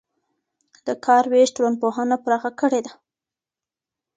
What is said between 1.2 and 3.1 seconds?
وېش ټولنپوهنه پراخه کړې ده.